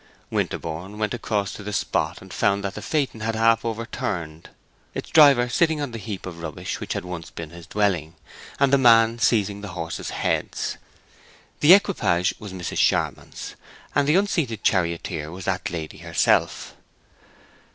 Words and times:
Winterborne 0.31 0.97
went 0.97 1.13
across 1.13 1.53
to 1.53 1.61
the 1.61 1.71
spot, 1.71 2.23
and 2.23 2.33
found 2.33 2.63
the 2.63 2.81
phaeton 2.81 3.19
half 3.19 3.63
overturned, 3.63 4.49
its 4.95 5.11
driver 5.11 5.47
sitting 5.47 5.79
on 5.79 5.91
the 5.91 5.99
heap 5.99 6.25
of 6.25 6.41
rubbish 6.41 6.79
which 6.79 6.93
had 6.93 7.05
once 7.05 7.29
been 7.29 7.51
his 7.51 7.67
dwelling, 7.67 8.15
and 8.59 8.73
the 8.73 8.79
man 8.79 9.19
seizing 9.19 9.61
the 9.61 9.73
horses' 9.77 10.09
heads. 10.09 10.77
The 11.59 11.73
equipage 11.73 12.33
was 12.39 12.51
Mrs. 12.51 12.77
Charmond's, 12.79 13.55
and 13.93 14.07
the 14.07 14.15
unseated 14.15 14.63
charioteer 14.63 15.29
that 15.43 15.69
lady 15.69 15.99
herself. 15.99 16.73